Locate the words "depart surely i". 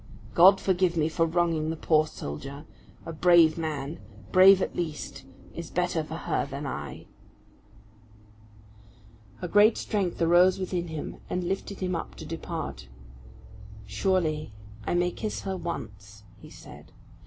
12.25-14.95